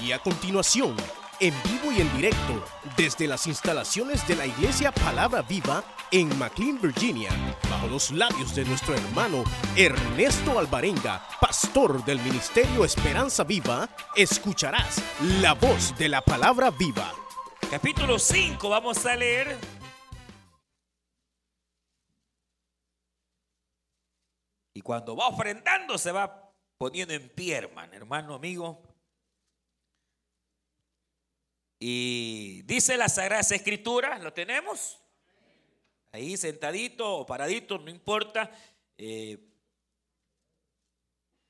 [0.00, 0.94] Y a continuación,
[1.40, 2.64] en vivo y en directo,
[2.96, 5.82] desde las instalaciones de la Iglesia Palabra Viva
[6.12, 7.30] en McLean, Virginia,
[7.68, 9.42] bajo los labios de nuestro hermano
[9.76, 15.02] Ernesto Alvarenga, pastor del Ministerio Esperanza Viva, escucharás
[15.40, 17.12] la voz de la Palabra Viva.
[17.68, 19.58] Capítulo 5, vamos a leer.
[24.74, 28.87] Y cuando va ofrendando se va poniendo en pie, hermano, hermano, amigo.
[31.78, 34.98] Y dice las Sagradas Escrituras, ¿lo tenemos?
[36.10, 38.50] Ahí sentadito o paradito, no importa.
[38.96, 39.38] Eh,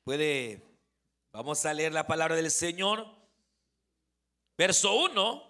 [0.05, 0.63] puede,
[1.33, 3.07] vamos a leer la palabra del Señor.
[4.57, 5.49] Verso 1.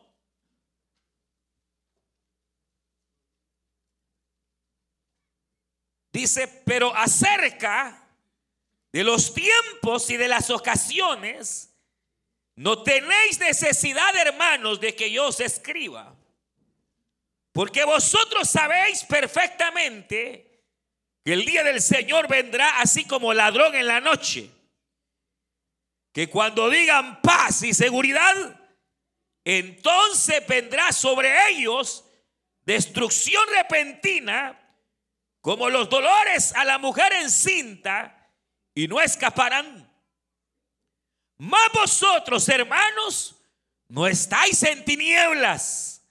[6.12, 8.08] Dice, pero acerca
[8.92, 11.74] de los tiempos y de las ocasiones,
[12.58, 16.12] no tenéis necesidad, hermanos, de que yo os escriba.
[17.52, 20.64] Porque vosotros sabéis perfectamente
[21.24, 24.50] que el día del Señor vendrá así como ladrón en la noche.
[26.12, 28.60] Que cuando digan paz y seguridad,
[29.44, 32.04] entonces vendrá sobre ellos
[32.62, 34.60] destrucción repentina
[35.40, 38.32] como los dolores a la mujer encinta
[38.74, 39.87] y no escaparán.
[41.38, 43.36] Mas vosotros, hermanos,
[43.88, 46.02] no estáis en tinieblas.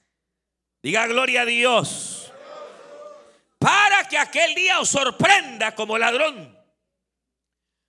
[0.81, 2.31] Diga gloria a Dios.
[3.59, 6.57] Para que aquel día os sorprenda como ladrón.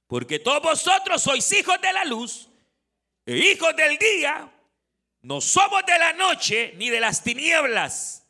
[0.09, 2.49] Porque todos vosotros sois hijos de la luz
[3.25, 4.51] e hijos del día.
[5.23, 8.27] No somos de la noche ni de las tinieblas.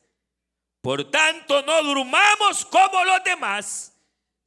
[0.81, 3.97] Por tanto, no durmamos como los demás,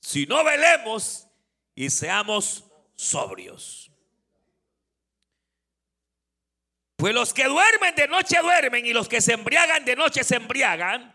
[0.01, 1.27] sino velemos
[1.75, 3.92] y seamos sobrios.
[7.03, 10.37] Pues los que duermen de noche duermen y los que se embriagan de noche se
[10.37, 11.13] embriagan.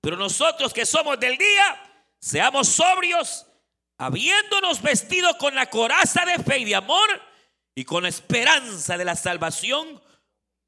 [0.00, 1.82] Pero nosotros que somos del día,
[2.20, 3.44] seamos sobrios,
[3.98, 7.08] habiéndonos vestido con la coraza de fe y de amor
[7.74, 10.00] y con la esperanza de la salvación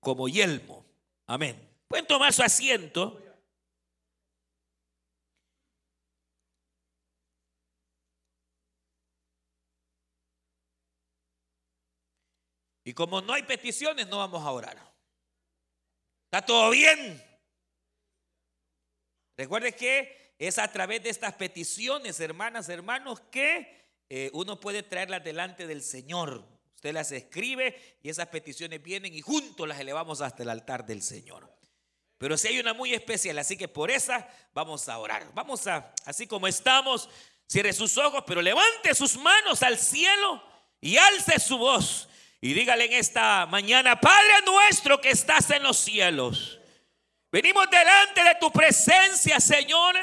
[0.01, 0.85] como yelmo.
[1.29, 1.57] Amén.
[1.87, 3.23] Pueden tomar su asiento.
[12.89, 14.79] Y como no hay peticiones, no vamos a orar.
[16.25, 17.23] ¿Está todo bien?
[19.37, 25.23] Recuerde que es a través de estas peticiones, hermanas, hermanos, que eh, uno puede traerlas
[25.23, 26.43] delante del Señor.
[26.77, 31.03] Usted las escribe y esas peticiones vienen y juntos las elevamos hasta el altar del
[31.03, 31.47] Señor.
[32.17, 35.31] Pero si hay una muy especial, así que por esa vamos a orar.
[35.35, 37.11] Vamos a, así como estamos,
[37.47, 40.43] cierre sus ojos, pero levante sus manos al cielo
[40.81, 42.09] y alce su voz
[42.41, 46.61] y dígale en esta mañana, Padre nuestro que estás en los cielos,
[47.33, 49.97] venimos delante de tu presencia, Señor,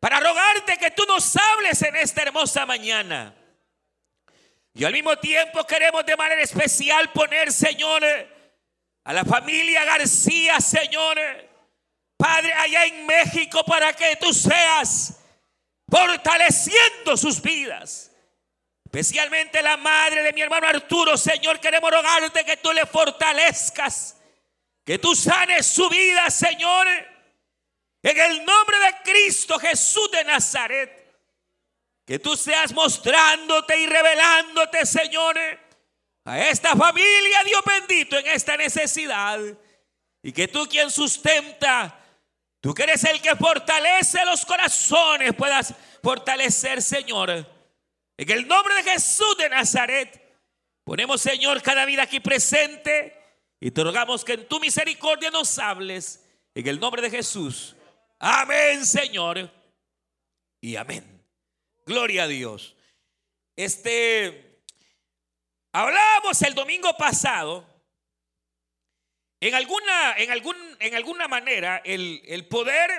[0.00, 3.34] para rogarte que tú nos hables en esta hermosa mañana.
[4.74, 8.04] Y al mismo tiempo queremos de manera especial poner, Señor,
[9.04, 11.18] a la familia García, Señor,
[12.16, 15.20] Padre, allá en México, para que tú seas
[15.88, 18.10] fortaleciendo sus vidas.
[18.98, 24.16] Especialmente la madre de mi hermano Arturo, Señor, queremos rogarte que tú le fortalezcas,
[24.86, 26.86] que tú sanes su vida, Señor,
[28.02, 31.14] en el nombre de Cristo Jesús de Nazaret.
[32.06, 35.36] Que tú seas mostrándote y revelándote, Señor,
[36.24, 39.38] a esta familia, Dios bendito, en esta necesidad.
[40.22, 42.00] Y que tú quien sustenta,
[42.62, 47.55] tú que eres el que fortalece los corazones, puedas fortalecer, Señor
[48.16, 50.22] en el nombre de Jesús de Nazaret,
[50.84, 53.14] ponemos, Señor, cada vida aquí presente
[53.60, 56.22] y te rogamos que en tu misericordia nos hables.
[56.54, 57.76] En el nombre de Jesús.
[58.18, 59.50] Amén, Señor.
[60.60, 61.22] Y amén.
[61.84, 62.74] Gloria a Dios.
[63.54, 64.62] Este,
[65.72, 67.66] hablábamos el domingo pasado.
[69.38, 72.90] En alguna, en algún, en alguna manera, el, poder,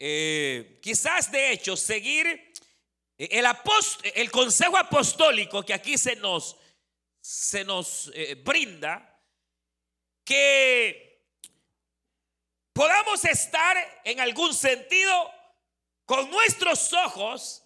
[0.00, 2.52] eh, quizás de hecho, seguir
[3.18, 3.46] el,
[4.14, 6.56] el consejo apostólico que aquí se nos,
[7.20, 9.10] se nos eh, brinda,
[10.24, 11.22] que
[12.72, 15.30] podamos estar en algún sentido
[16.04, 17.62] con nuestros ojos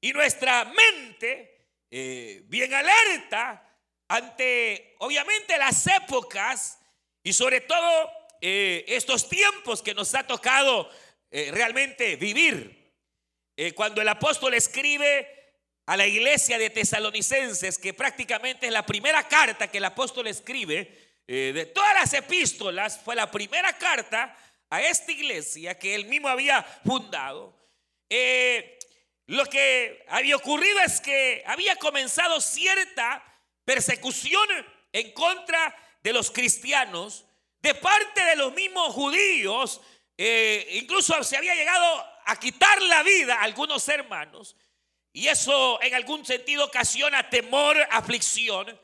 [0.00, 3.60] y nuestra mente eh, bien alerta
[4.08, 6.78] ante, obviamente, las épocas
[7.22, 8.10] y sobre todo
[8.40, 10.90] eh, estos tiempos que nos ha tocado
[11.30, 12.83] realmente vivir.
[13.56, 15.28] Eh, cuando el apóstol escribe
[15.86, 21.20] a la iglesia de tesalonicenses, que prácticamente es la primera carta que el apóstol escribe,
[21.26, 24.36] eh, de todas las epístolas, fue la primera carta
[24.70, 27.54] a esta iglesia que él mismo había fundado.
[28.10, 28.78] Eh,
[29.26, 33.22] lo que había ocurrido es que había comenzado cierta
[33.64, 34.48] persecución
[34.92, 37.24] en contra de los cristianos
[37.62, 39.80] de parte de los mismos judíos.
[40.72, 44.56] Incluso se había llegado a quitar la vida a algunos hermanos.
[45.12, 48.78] Y eso en algún sentido ocasiona temor, aflicción.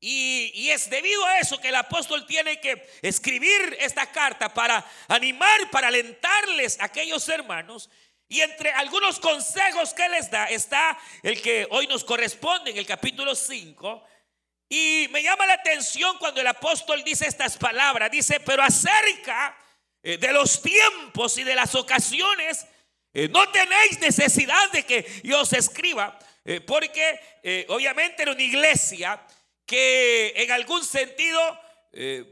[0.00, 5.70] Y, es debido a eso que el apóstol tiene que escribir esta carta para animar,
[5.70, 7.88] para alentarles a aquellos hermanos.
[8.28, 12.86] Y entre algunos consejos que les da está el que hoy nos corresponde en el
[12.86, 14.04] capítulo 5.
[14.68, 18.10] Y me llama la atención cuando el apóstol dice estas palabras.
[18.10, 19.56] Dice, pero acerca
[20.02, 22.66] eh, de los tiempos y de las ocasiones
[23.14, 27.20] eh, no tenéis necesidad de que yo os escriba, eh, porque
[27.68, 29.24] obviamente era una iglesia
[29.66, 31.60] que en algún sentido,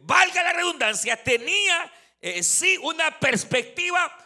[0.03, 1.93] valga la redundancia, tenía
[2.43, 4.17] sí una perspectiva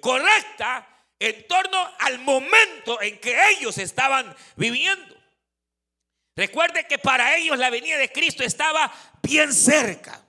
[0.00, 0.86] correcta
[1.18, 5.16] en torno al momento en que ellos estaban viviendo.
[6.36, 10.25] Recuerde que para ellos la venida de Cristo estaba bien cerca.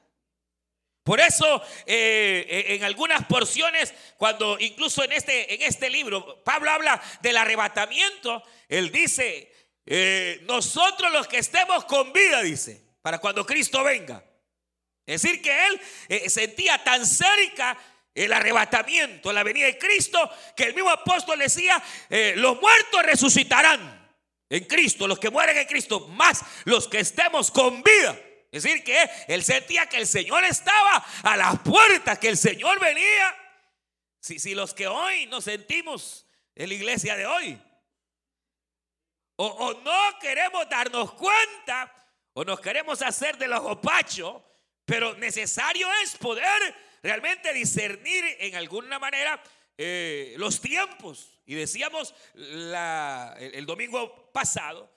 [1.08, 7.02] Por eso eh, en algunas porciones, cuando incluso en este, en este libro, Pablo habla
[7.22, 9.50] del arrebatamiento, él dice,
[9.86, 14.22] eh, nosotros los que estemos con vida, dice, para cuando Cristo venga.
[15.06, 17.78] Es decir, que él eh, sentía tan cerca
[18.14, 21.82] el arrebatamiento, la venida de Cristo, que el mismo apóstol decía,
[22.36, 24.12] los muertos resucitarán
[24.50, 28.20] en Cristo, los que mueren en Cristo, más los que estemos con vida.
[28.52, 28.98] Es decir, que
[29.28, 33.36] él sentía que el Señor estaba a las puertas, que el Señor venía.
[34.20, 37.62] Si, si los que hoy nos sentimos en la iglesia de hoy,
[39.38, 41.94] o, no queremos darnos cuenta,
[42.34, 44.42] o nos queremos hacer de los opachos,
[44.84, 49.42] pero necesario es poder realmente discernir en alguna manera
[49.78, 51.38] eh, los tiempos.
[51.46, 54.92] Y decíamos el, domingo pasado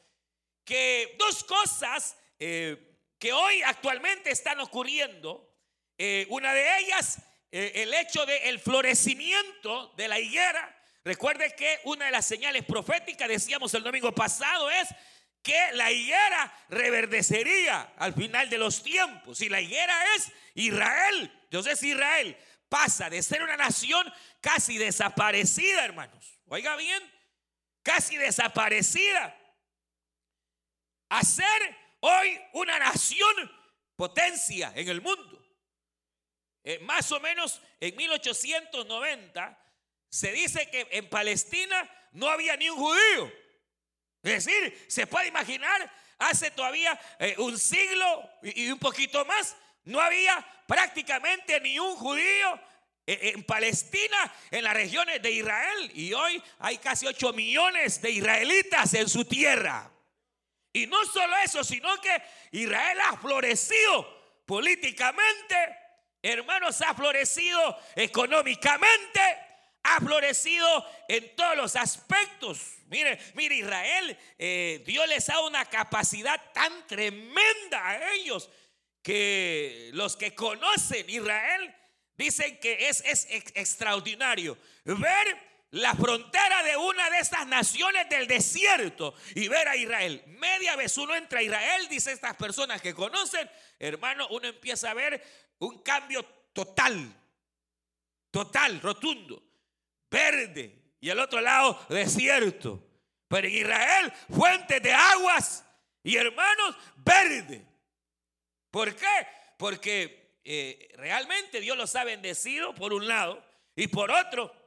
[0.64, 2.89] que dos cosas eh,
[3.20, 5.46] que hoy actualmente están ocurriendo.
[5.98, 7.18] Eh, una de ellas,
[7.52, 10.76] eh, el hecho del florecimiento de la higuera.
[11.04, 14.88] Recuerde que una de las señales proféticas, decíamos el domingo pasado, es
[15.42, 19.42] que la higuera reverdecería al final de los tiempos.
[19.42, 21.30] Y la higuera es Israel.
[21.44, 22.36] Entonces Israel
[22.70, 26.40] pasa de ser una nación casi desaparecida, hermanos.
[26.46, 27.02] Oiga bien,
[27.82, 29.36] casi desaparecida,
[31.10, 33.50] a ser hoy una nación
[33.96, 35.38] potencia en el mundo.
[36.62, 39.58] Eh, más o menos en 1890
[40.08, 43.32] se dice que en Palestina no había ni un judío.
[44.22, 50.00] Es decir, se puede imaginar, hace todavía eh, un siglo y, un poquito más, no
[50.00, 52.60] había prácticamente ni un judío
[53.06, 55.90] eh, en Palestina, en las regiones de Israel.
[55.94, 59.89] Y hoy hay casi 8 millones de israelitas en su tierra.
[60.72, 62.22] Y no solo eso, sino que
[62.52, 65.56] Israel ha florecido políticamente,
[66.22, 69.20] hermanos, ha florecido económicamente,
[69.82, 72.76] ha florecido en todos los aspectos.
[72.86, 78.50] Mire, mire, Israel, eh, Dios les da una capacidad tan tremenda a ellos
[79.02, 81.74] que los que conocen Israel
[82.16, 89.14] dicen que es, es extraordinario ver la frontera de una de estas naciones del desierto
[89.34, 90.22] y ver a Israel.
[90.26, 93.48] Media vez uno entra a Israel, dice estas personas que conocen,
[93.78, 95.22] hermano, uno empieza a ver
[95.58, 97.14] un cambio total,
[98.30, 99.42] total, rotundo,
[100.10, 102.86] verde y al otro lado desierto.
[103.28, 105.64] Pero en Israel, fuentes de aguas
[106.02, 107.64] y hermanos, verde.
[108.72, 109.26] ¿Por qué?
[109.56, 113.44] Porque eh, realmente Dios los ha bendecido por un lado
[113.76, 114.59] y por otro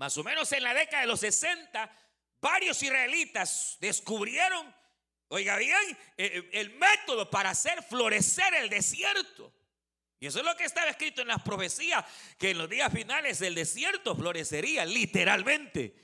[0.00, 1.94] más o menos en la década de los 60,
[2.40, 4.74] varios israelitas descubrieron,
[5.28, 5.78] oiga bien,
[6.16, 9.52] eh, eh, el método para hacer florecer el desierto.
[10.18, 12.02] Y eso es lo que estaba escrito en las profecías,
[12.38, 15.94] que en los días finales el desierto florecería literalmente.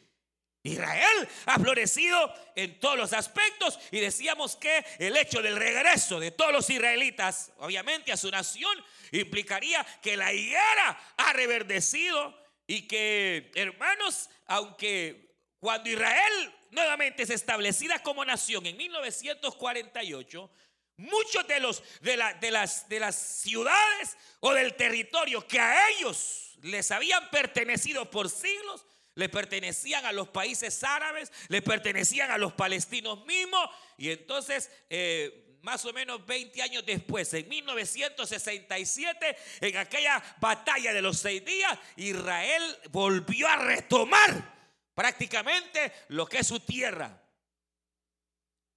[0.62, 6.32] Israel ha florecido en todos los aspectos y decíamos que el hecho del regreso de
[6.32, 8.76] todos los israelitas, obviamente a su nación,
[9.12, 18.02] implicaría que la higuera ha reverdecido y que, hermanos, aunque cuando Israel nuevamente es establecida
[18.02, 20.50] como nación en 1948,
[20.96, 26.56] muchos de, los, de, de, las, de las ciudades o del territorio que a ellos
[26.62, 32.52] les habían pertenecido por siglos, le pertenecían a los países árabes, le pertenecían a los
[32.52, 33.70] palestinos mismos.
[33.96, 41.02] Y entonces, eh, más o menos 20 años después, en 1967, en aquella batalla de
[41.02, 44.54] los seis días, Israel volvió a retomar
[44.94, 47.20] prácticamente lo que es su tierra.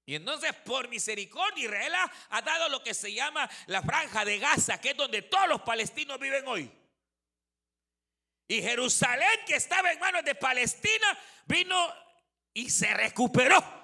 [0.08, 1.94] Y entonces por misericordia Israel
[2.32, 5.62] ha, dado lo que se llama la franja de Gaza, que es donde todos los
[5.62, 6.72] palestinos viven hoy.
[8.48, 11.94] Y Jerusalén, que estaba en manos de Palestina, vino
[12.52, 13.79] y se recuperó.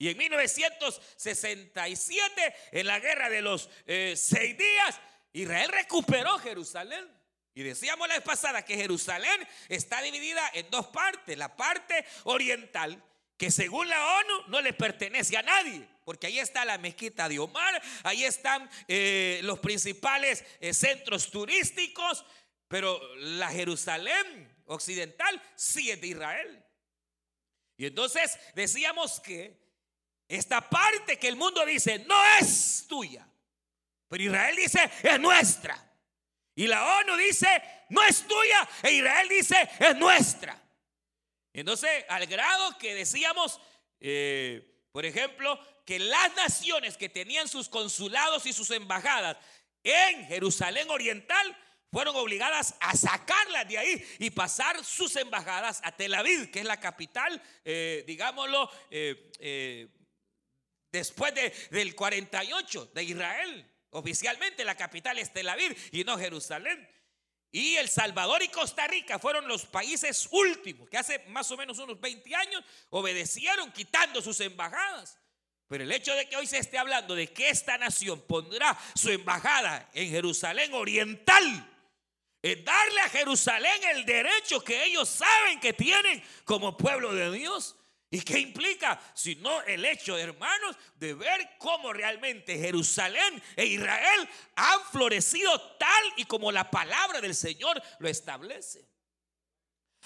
[0.00, 4.98] Y en 1967, en la guerra de los eh, seis días,
[5.34, 7.06] Israel recuperó Jerusalén.
[7.52, 11.36] Y decíamos la vez pasada que Jerusalén está dividida en dos partes.
[11.36, 13.04] La parte oriental,
[13.36, 15.86] que según la ONU no le pertenece a nadie.
[16.06, 22.24] Porque ahí está la mezquita de Omar, ahí están eh, los principales eh, centros turísticos,
[22.68, 26.64] pero la Jerusalén occidental sí es de Israel.
[27.76, 29.60] Y entonces decíamos que
[30.30, 33.26] esta parte que el mundo dice no es tuya,
[34.08, 35.86] pero Israel dice es nuestra.
[36.54, 37.48] Y la ONU dice
[37.88, 40.56] no es tuya e Israel dice es nuestra.
[41.52, 43.60] Entonces, al grado que decíamos,
[43.98, 49.36] eh, por ejemplo, que las naciones que tenían sus consulados y sus embajadas
[49.82, 51.56] en Jerusalén Oriental
[51.90, 56.64] fueron obligadas a sacarlas de ahí y pasar sus embajadas a Tel Aviv, que es
[56.64, 59.88] la capital, eh, digámoslo, eh,
[60.92, 63.66] después de, del 48 de Israel.
[63.90, 66.88] Oficialmente la capital es Tel Aviv y no Jerusalén.
[67.52, 71.78] Y El Salvador y Costa Rica fueron los países últimos que hace más o menos
[71.78, 75.18] unos 20 años obedecieron quitando sus embajadas.
[75.66, 79.10] Pero el hecho de que hoy se esté hablando de que esta nación pondrá su
[79.10, 81.66] embajada en Jerusalén Oriental
[82.42, 87.76] es darle a Jerusalén el derecho que ellos saben que tienen como pueblo de Dios.
[88.10, 89.00] ¿Y qué implica?
[89.14, 96.24] Sino el hecho, hermanos, de ver cómo realmente Jerusalén e Israel han florecido tal y
[96.24, 98.84] como la palabra del Señor lo establece.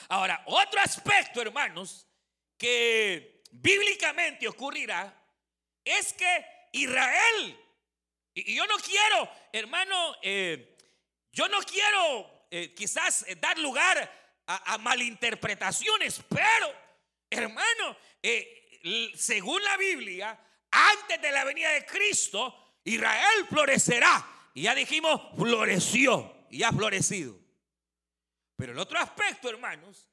[0.09, 2.07] Ahora, otro aspecto, hermanos,
[2.59, 5.15] que bíblicamente ocurrirá
[5.83, 7.59] es que Israel,
[8.35, 10.77] y yo no quiero, hermano, eh,
[11.33, 16.84] yo no quiero eh, quizás eh, dar lugar a, malinterpretaciones, pero
[17.39, 20.39] hermano, eh, según la Biblia,
[20.71, 24.51] antes de la venida de Cristo, Israel florecerá.
[24.55, 27.39] Y ya dijimos, floreció y ha florecido.
[28.57, 30.09] Pero el otro aspecto, hermanos,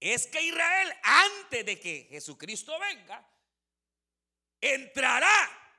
[0.00, 3.26] es que Israel, antes de que Jesucristo venga,
[4.60, 5.78] entrará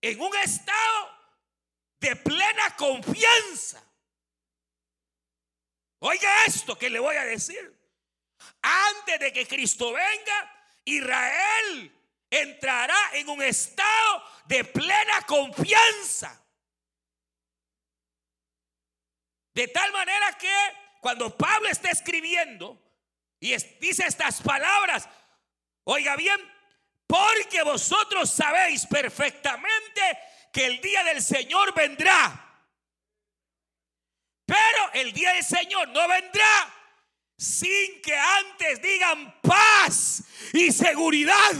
[0.00, 1.18] en un estado
[2.00, 3.88] de plena confianza
[6.00, 7.76] Oiga esto que le voy a decir.
[8.62, 11.92] Antes de que Cristo venga, Israel
[12.30, 16.42] entrará en un estado de plena confianza.
[19.54, 20.52] De tal manera que
[21.00, 22.80] cuando Pablo está escribiendo
[23.40, 25.08] y dice estas palabras,
[25.84, 26.40] oiga bien,
[27.06, 30.18] porque vosotros sabéis perfectamente
[30.52, 32.44] que el día del Señor vendrá
[34.48, 36.74] pero el día del Señor no vendrá
[37.38, 41.52] sin que antes digan paz y seguridad.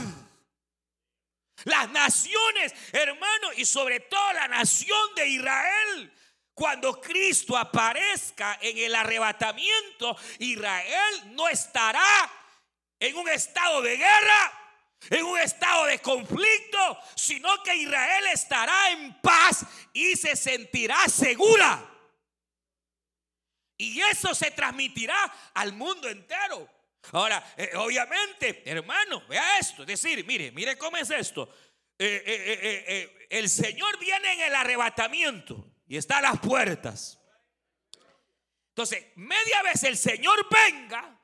[1.63, 6.13] Las naciones, hermano, y sobre todo la nación de Israel,
[6.53, 12.29] cuando Cristo aparezca en el arrebatamiento, Israel no estará
[12.99, 14.53] en un estado de guerra,
[15.09, 21.85] en un estado de conflicto, sino que Israel estará en paz y se sentirá segura.
[23.81, 25.15] Y eso se transmitirá
[25.53, 26.69] al mundo entero.
[27.13, 29.83] Ahora, eh, obviamente, hermano, vea esto.
[29.83, 31.49] Es decir, mire, mire cómo es esto.
[31.97, 37.21] Eh, eh, el Señor viene en el arrebatamiento y está a las puertas.
[38.67, 41.17] Entonces, media vez el Señor venga,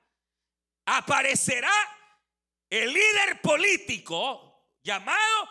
[0.85, 1.73] aparecerá
[2.69, 5.49] el líder político llamado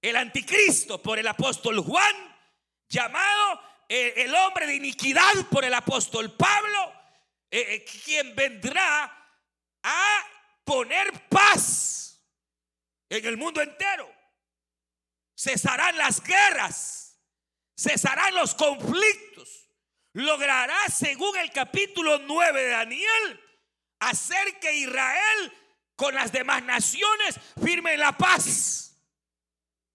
[0.00, 2.14] el anticristo por el apóstol Juan,
[2.88, 6.92] llamado el hombre de iniquidad por el apóstol Pablo,
[7.50, 9.04] eh, eh, quien vendrá
[9.82, 10.26] a
[10.64, 12.20] poner paz
[13.08, 14.12] en el mundo entero.
[15.36, 17.20] Cesarán las guerras,
[17.76, 19.70] cesarán los conflictos.
[20.12, 23.40] Logrará, según el capítulo 9 de Daniel,
[24.00, 25.52] hacer que Israel
[25.94, 28.96] con las demás naciones firme la paz.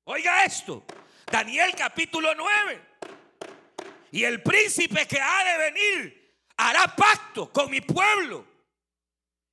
[0.03, 0.86] Oiga esto,
[1.25, 2.90] Daniel capítulo 9.
[4.12, 8.46] Y el príncipe que ha de venir hará pacto con mi pueblo.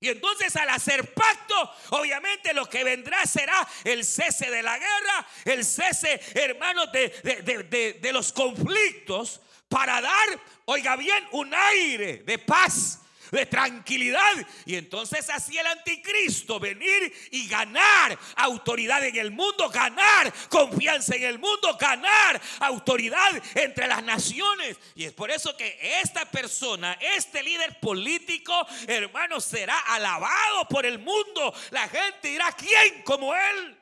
[0.01, 1.55] Y entonces al hacer pacto,
[1.91, 7.09] obviamente lo que vendrá será el cese de la guerra, el cese, hermanos, de,
[7.69, 14.33] de, de los conflictos, para dar, oiga bien, un aire de paz de tranquilidad.
[14.65, 21.25] Y entonces así el anticristo venir y ganar autoridad en el mundo, ganar confianza en
[21.25, 24.77] el mundo, ganar autoridad entre las naciones.
[24.95, 30.99] Y es por eso que esta persona, este líder político, hermano, será alabado por el
[30.99, 31.55] mundo.
[31.71, 33.79] La gente dirá, ¿quién como él?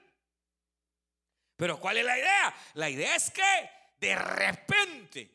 [1.56, 2.54] Pero ¿cuál es la idea?
[2.74, 5.30] La idea es que de repente,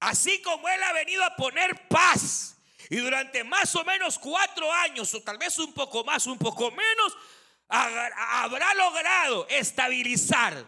[0.00, 2.57] así como él ha venido a poner paz,
[2.90, 6.70] y durante más o menos cuatro años, o tal vez un poco más, un poco
[6.70, 7.16] menos,
[7.68, 10.64] habrá logrado estabilizar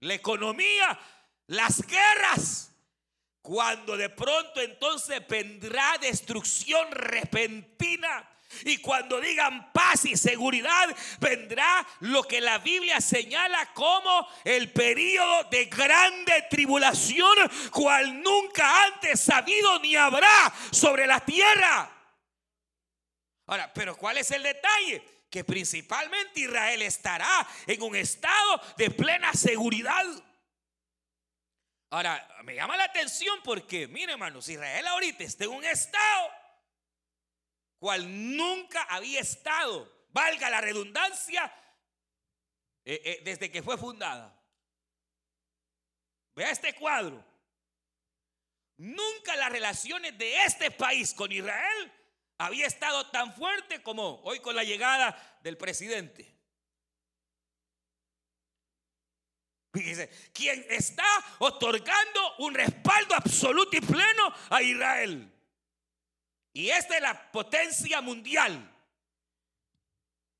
[0.00, 0.98] la economía,
[1.46, 2.72] las guerras,
[3.42, 8.28] cuando de pronto entonces vendrá destrucción repentina
[8.64, 15.44] y cuando digan paz y seguridad, vendrá lo que la Biblia señala como el periodo
[15.44, 17.36] de grande tribulación,
[17.70, 21.90] cual nunca antes sabido ni habrá sobre la tierra.
[23.46, 25.02] Ahora, pero ¿cuál es el detalle?
[25.30, 30.04] Que principalmente Israel estará en un estado de plena seguridad.
[31.90, 36.39] Ahora, me llama la atención porque, mire hermanos, Israel ahorita está en un estado
[37.80, 41.52] cual nunca había estado, valga la redundancia,
[42.84, 44.38] eh, eh, desde que fue fundada.
[46.36, 47.24] Vea este cuadro.
[48.76, 51.92] Nunca las relaciones de este país con Israel
[52.38, 56.34] había estado tan fuerte como hoy con la llegada del presidente.
[60.32, 61.06] Quien está
[61.38, 65.39] otorgando un respaldo absoluto y pleno a Israel.
[66.52, 68.66] Y esta es la potencia mundial.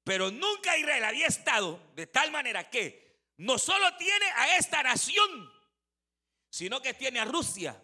[0.05, 5.53] Pero nunca Israel había estado de tal manera que no solo tiene a esta nación,
[6.49, 7.81] sino que tiene a Rusia.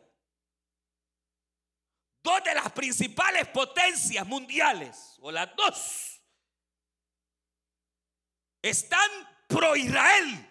[2.23, 6.21] Dos de las principales potencias mundiales, o las dos,
[8.61, 9.09] están
[9.47, 10.45] pro Israel.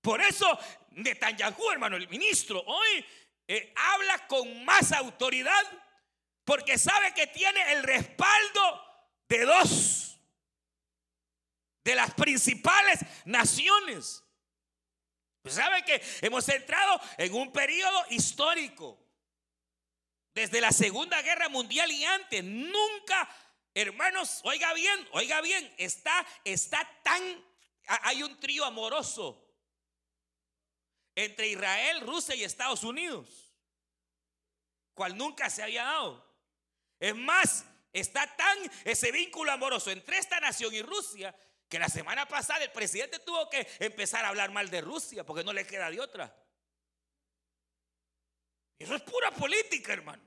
[0.00, 0.58] Por eso
[0.92, 3.04] Netanyahu, hermano, el ministro, hoy
[3.46, 5.62] eh, habla con más autoridad
[6.44, 8.84] porque sabe que tiene el respaldo
[9.28, 10.18] de dos
[11.84, 14.22] de las principales naciones.
[15.42, 18.98] Pues sabe que hemos entrado en un periodo histórico.
[20.34, 23.28] Desde la Segunda Guerra Mundial y antes, nunca,
[23.72, 27.22] hermanos, oiga bien, oiga bien, está, está tan,
[27.86, 29.43] hay un trío amoroso
[31.14, 33.52] entre Israel, Rusia y Estados Unidos,
[34.94, 36.24] cual nunca se había dado.
[36.98, 41.34] Es más, está tan ese vínculo amoroso entre esta nación y Rusia
[41.68, 45.44] que la semana pasada el presidente tuvo que empezar a hablar mal de Rusia porque
[45.44, 46.34] no le queda de otra.
[48.78, 50.22] Eso es pura política, hermano.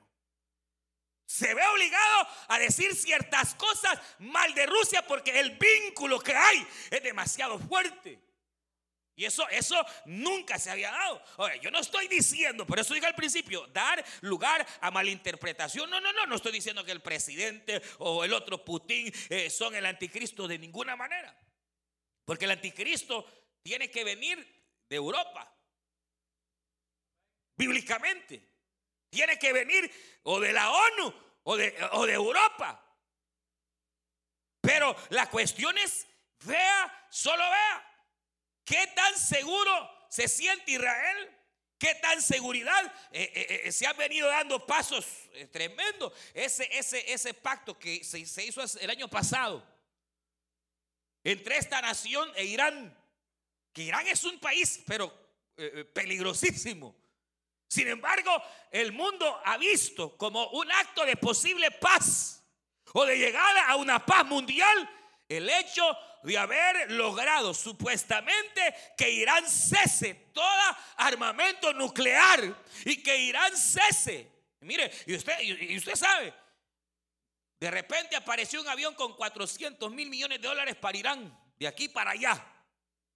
[1.26, 6.66] Se ve obligado a decir ciertas cosas mal de Rusia porque el vínculo que hay
[6.90, 8.27] es demasiado fuerte.
[9.18, 11.20] Y eso, eso nunca se había dado.
[11.38, 15.90] Ahora, yo no estoy diciendo, por eso digo al principio, dar lugar a malinterpretación.
[15.90, 19.74] No, no, no, no estoy diciendo que el presidente o el otro Putin eh, son
[19.74, 21.36] el anticristo de ninguna manera.
[22.26, 23.26] Porque el anticristo
[23.64, 24.38] tiene que venir
[24.88, 25.52] de Europa.
[27.56, 28.40] Bíblicamente.
[29.10, 32.86] Tiene que venir o de la ONU o de, o de Europa.
[34.62, 36.06] Pero la cuestión es,
[36.46, 37.87] vea, solo vea
[38.68, 39.72] ¿Qué tan seguro
[40.10, 41.34] se siente Israel?
[41.78, 42.94] ¿Qué tan seguridad?
[43.14, 45.06] Eh, eh, eh, se han venido dando pasos
[45.54, 46.12] tremendos.
[46.34, 49.66] Ese, ese, ese pacto que se, se, hizo el año pasado
[51.24, 52.94] entre esta nación e Irán,
[53.72, 55.14] que Irán es un país, pero
[55.94, 56.94] peligrosísimo.
[57.70, 58.32] Sin embargo,
[58.70, 62.44] el mundo ha visto como un acto de posible paz
[62.92, 64.90] o de llegada a una paz mundial
[65.30, 65.84] el hecho
[66.24, 74.32] de haber logrado supuestamente que Irán cese todo armamento nuclear y que Irán cese.
[74.62, 76.34] Mire, y usted, y usted sabe,
[77.60, 81.90] de repente apareció un avión con 400 mil millones de dólares para Irán, de aquí
[81.90, 82.46] para allá,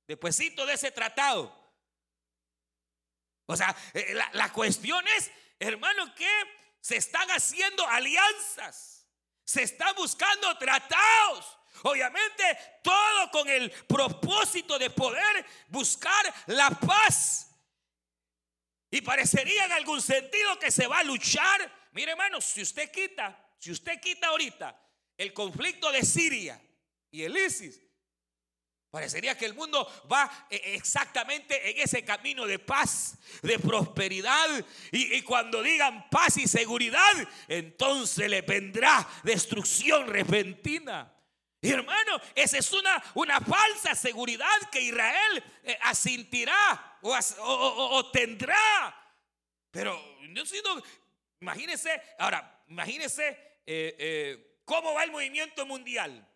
[0.07, 1.59] despuésito de ese tratado.
[3.45, 6.29] O sea, eh, la, la cuestión es, hermano, que
[6.79, 9.07] se están haciendo alianzas,
[9.43, 11.57] se están buscando tratados.
[11.83, 12.43] Obviamente
[12.83, 17.47] todo con el propósito de poder buscar la paz.
[18.89, 21.89] Y parecería en algún sentido que se va a luchar.
[21.93, 24.75] Mire hermanos, si usted quita si usted quita ahorita
[25.15, 26.59] el conflicto de Siria
[27.11, 27.79] y el ISIS,
[28.89, 34.49] Parecería que el mundo va eh, exactamente en ese camino de paz, de prosperidad.
[34.91, 36.99] Y, cuando digan paz y seguridad,
[37.47, 41.09] entonces le vendrá destrucción repentina.
[41.61, 48.95] Y hermano, esa es una, una falsa seguridad que Israel eh, asintirá o, tendrá.
[49.69, 50.83] Pero no sido,
[51.39, 56.27] imagínese, ahora, imagínese eh, cómo va el movimiento mundial.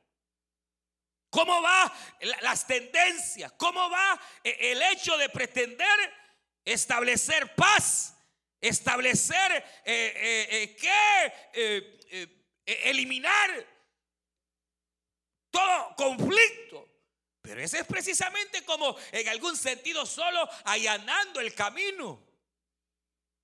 [1.35, 1.93] ¿Cómo va
[2.41, 3.51] las tendencias?
[3.57, 6.13] ¿Cómo va eh, el hecho de pretender
[6.63, 8.15] establecer paz?
[8.61, 12.27] Establecer eh, eh,
[12.65, 13.67] eliminar
[15.55, 16.87] todo conflicto.
[17.41, 22.23] Pero ese es precisamente como en algún sentido solo allanando el camino.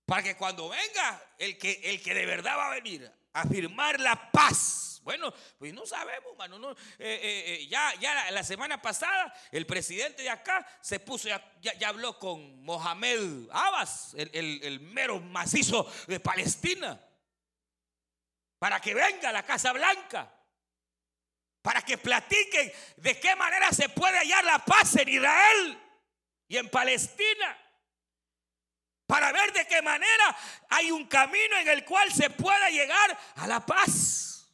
[0.05, 3.99] Para que cuando venga el que, el que de verdad va a venir a firmar
[3.99, 6.59] la paz bueno, pues no sabemos, mano.
[6.59, 11.27] No, eh, eh, eh, ya, ya la, semana pasada el presidente de acá se puso,
[11.61, 16.99] ya, habló con Mohamed Abbas, el, mero macizo de Palestina,
[18.59, 20.31] para que venga a la Casa Blanca,
[21.61, 25.79] para que platiquen de qué manera se puede hallar la paz en Israel
[26.47, 27.57] y en Palestina
[29.11, 30.37] para ver de qué manera
[30.69, 34.49] hay un camino en el cual se pueda llegar a la paz.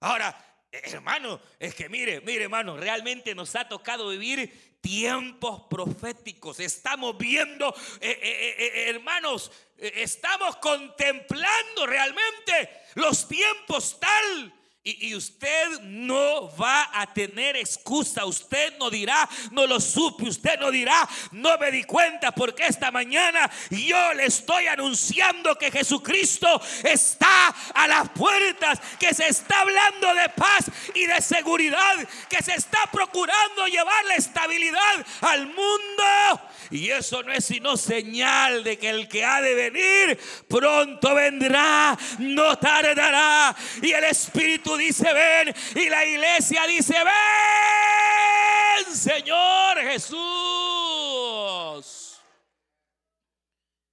[0.00, 0.34] Ahora,
[0.72, 6.58] hermano, es que mire, mire, hermano, realmente nos ha tocado vivir tiempos proféticos.
[6.58, 7.68] Estamos viendo,
[8.00, 17.12] eh, eh, eh, hermanos, estamos contemplando realmente los tiempos tal y, usted no va a
[17.12, 18.24] tener excusa.
[18.24, 20.24] Usted no dirá, no lo supe.
[20.24, 25.70] Usted no dirá, no me di cuenta porque esta mañana yo le estoy anunciando que
[25.70, 31.96] Jesucristo está a las puertas, que se está hablando de paz y de seguridad,
[32.30, 36.40] que se está procurando llevar la estabilidad al mundo.
[36.70, 41.98] Y eso no es sino señal de que el que ha de venir pronto vendrá,
[42.18, 43.56] no tardará.
[43.82, 50.20] Y el Espíritu dice ven y la iglesia dice ven, Señor Jesús.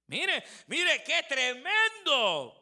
[0.06, 2.54] Mire, mire, qué tremendo,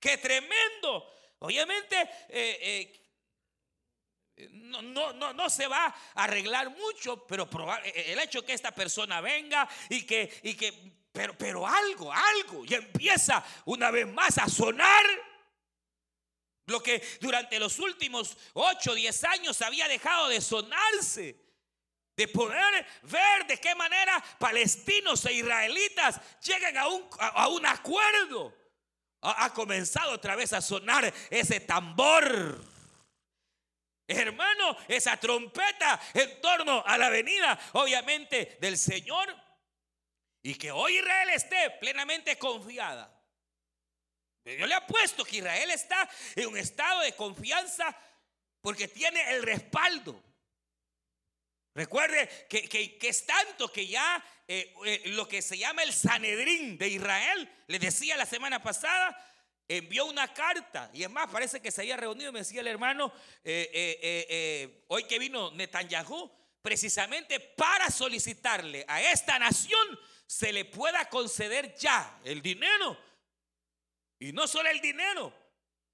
[0.00, 1.08] qué tremendo.
[1.40, 3.01] Obviamente, eh, eh,
[4.50, 7.48] no, no, no, no, se va a arreglar mucho, pero
[7.84, 12.74] el hecho que esta persona venga y que, y que pero, pero algo, algo, y
[12.74, 15.04] empieza una vez más a sonar
[16.66, 21.40] lo que durante los últimos 8 o 10 años había dejado de sonarse.
[22.14, 28.54] De poder ver de qué manera palestinos e israelitas llegan a un, a, un acuerdo.
[29.22, 32.71] ha comenzado otra vez a sonar ese tambor
[34.16, 39.34] hermano, esa trompeta en torno a la venida, obviamente, del Señor.
[40.42, 43.12] Y que hoy Israel esté plenamente confiada.
[44.44, 47.96] Yo le apuesto que Israel está en un estado de confianza
[48.60, 50.20] porque tiene el respaldo.
[51.74, 56.88] Recuerde que, es tanto que ya eh, eh, lo que se llama el Sanedrín de
[56.88, 59.16] Israel, le decía la semana pasada,
[59.78, 63.12] envió una carta y es más, parece que se había reunido me decía el hermano,
[63.44, 66.30] eh, eh, eh, hoy que vino Netanyahu,
[66.60, 72.98] precisamente para solicitarle a esta nación se le pueda conceder ya el dinero.
[74.18, 75.32] Y no solo el dinero,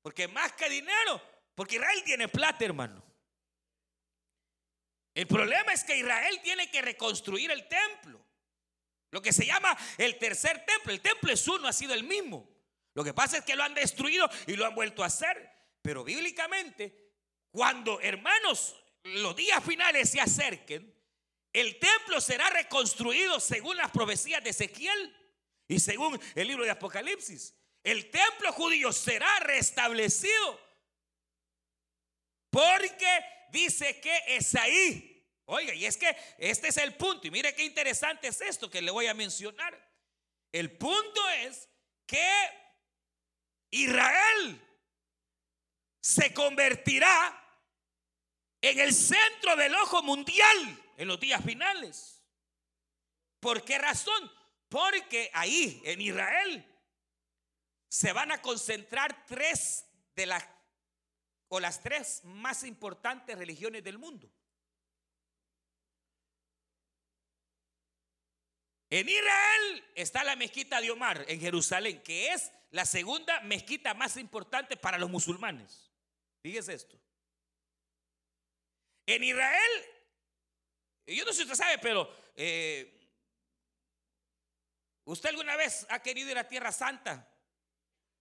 [0.03, 1.23] porque más que dinero,
[1.55, 3.03] porque Israel tiene plata, hermano.
[5.15, 8.25] El problema es que Israel tiene que reconstruir el templo.
[9.11, 10.93] Lo que se llama el tercer templo.
[10.93, 12.58] El templo es uno, ha sido el mismo.
[12.99, 15.49] Lo que pasa es que lo han destruido y lo han vuelto a hacer.
[15.83, 17.13] Pero bíblicamente,
[17.53, 20.93] cuando hermanos, los días finales se acerquen,
[21.53, 25.17] el templo será reconstruido según las profecías de Ezequiel
[25.69, 27.55] y según el libro de Apocalipsis.
[27.85, 30.61] El templo judío será restablecido
[32.51, 35.25] porque dice que es ahí.
[35.45, 37.29] Oiga, y es que este es el punto.
[37.29, 39.89] Y mire qué interesante es esto que le voy a mencionar.
[40.51, 41.69] El punto es
[42.05, 42.68] que
[43.71, 44.61] Israel
[46.01, 47.45] se convertirá
[48.61, 52.25] en el centro del ojo mundial en los días finales.
[53.41, 54.33] ¿Por qué razón?
[54.69, 56.67] Porque ahí, en Israel,
[57.89, 60.45] se van a concentrar tres de las
[61.49, 64.31] o las tres más importantes religiones del mundo.
[68.91, 74.17] En Israel está la mezquita de Omar, en Jerusalén, que es la segunda mezquita más
[74.17, 75.91] importante para los musulmanes.
[76.41, 76.99] Fíjese esto.
[79.07, 79.71] En Israel,
[81.07, 83.11] yo no sé si usted sabe, pero eh,
[85.05, 87.29] usted alguna vez ha querido ir a Tierra Santa,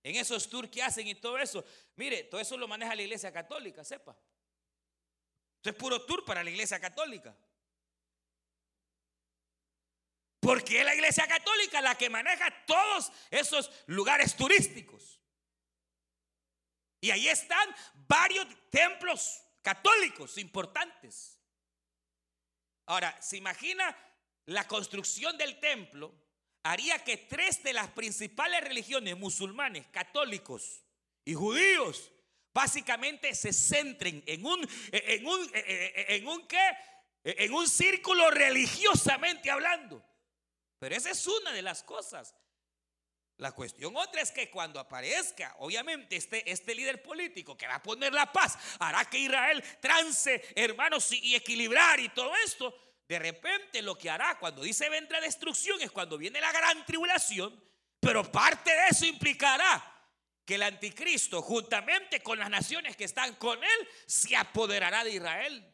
[0.04, 1.66] en esos tours que hacen y todo eso.
[1.96, 4.18] Mire, todo eso lo maneja la Iglesia Católica, sepa.
[5.58, 7.36] Esto es puro tour para la Iglesia Católica.
[10.48, 15.20] Porque es la Iglesia Católica la que maneja todos esos lugares turísticos.
[17.02, 17.76] Y ahí están
[18.08, 21.38] varios templos católicos importantes.
[22.86, 23.94] Ahora, ¿se imagina
[24.46, 26.16] la construcción del templo?
[26.64, 30.82] Haría que tres de las principales religiones, musulmanes, católicos
[31.26, 32.10] y judíos,
[32.54, 36.70] básicamente se centren en un, en un, en un, ¿qué?
[37.26, 40.08] En un círculo religiosamente hablando.
[40.80, 42.36] Pero esa es una de las cosas.
[43.38, 47.84] La cuestión otra es que cuando aparezca, obviamente, este, este líder político que va a
[47.84, 52.76] poner la paz, hará que Israel trance, hermanos, y, equilibrar y todo esto.
[53.08, 57.64] De repente lo que hará cuando dice vendrá destrucción es cuando viene la gran tribulación,
[58.00, 59.94] pero parte de eso implicará
[60.44, 65.74] que el anticristo, juntamente con las naciones que están con él, se apoderará de Israel.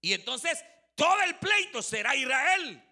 [0.00, 0.64] Y entonces
[0.96, 2.82] todo el pleito será Israel.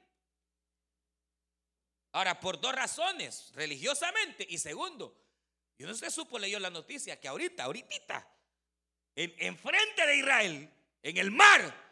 [2.12, 5.21] Ahora, por dos razones, religiosamente y segundo,
[5.77, 8.29] yo no sé, supo leyó la noticia que ahorita, ahorita,
[9.17, 10.71] en, frente de Israel,
[11.03, 11.83] en el mar,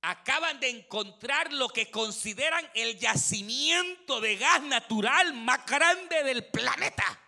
[0.00, 7.20] acaban de encontrar lo que consideran el yacimiento de gas natural más grande del planeta.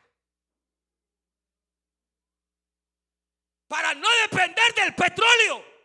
[3.67, 5.78] Para no depender del petróleo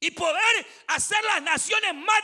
[0.00, 2.22] y poder hacer las naciones más,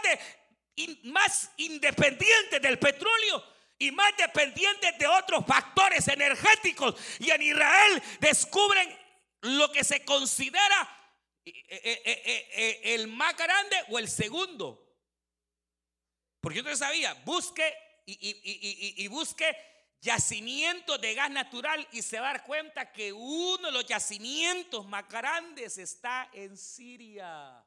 [1.05, 3.45] más independientes del petróleo
[3.79, 6.95] y más dependientes de otros factores energéticos.
[7.19, 8.89] Y en Israel descubren
[9.43, 10.97] lo que se considera
[11.45, 14.83] eh, eh, eh, el más grande o el segundo.
[16.41, 19.57] Porque yo no sabía, busque y, y busque
[20.01, 24.87] yacimientos de gas natural y se va a dar cuenta que uno de los yacimientos
[24.87, 27.66] más grandes está en Siria.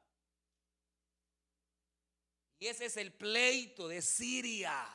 [2.60, 4.86] Y ese es el pleito de Siria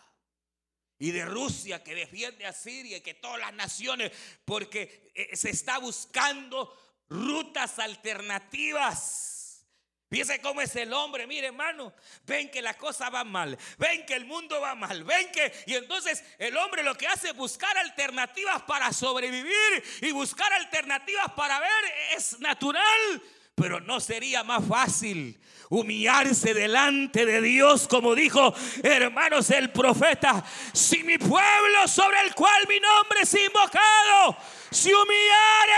[0.99, 4.12] y de Rusia que defiende a Siria y que todas las naciones,
[4.45, 6.71] porque eh, se está buscando
[7.10, 9.65] rutas alternativas.
[10.12, 11.91] Fíjense cómo es el hombre, mire hermano,
[12.28, 15.51] ven que la cosa va mal, ven que el mundo va mal, ven que...
[15.65, 21.32] Y entonces el hombre lo que hace es buscar alternativas para sobrevivir y buscar alternativas
[21.34, 23.23] para ver, es natural,
[23.56, 25.39] pero no sería más fácil
[25.70, 32.68] humillarse delante de Dios, como dijo hermanos el profeta, si mi pueblo sobre el cual
[32.68, 34.38] mi nombre es invocado,
[34.70, 35.74] se humillare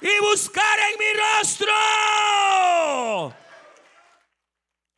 [0.00, 1.72] y buscar en mi rostro.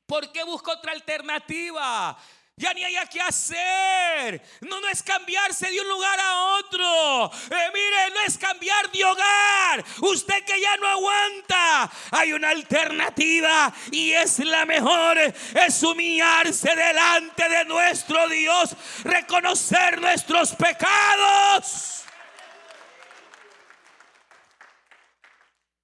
[0.07, 2.16] ¿Por qué busco otra alternativa?
[2.57, 4.40] Ya ni hay que hacer.
[4.61, 6.85] No, no es cambiarse de un lugar a otro.
[7.24, 9.85] Eh, mire, no es cambiar de hogar.
[10.00, 11.90] Usted que ya no aguanta.
[12.11, 15.18] Hay una alternativa y es la mejor.
[15.18, 18.76] Es humillarse delante de nuestro Dios.
[19.04, 22.04] Reconocer nuestros pecados.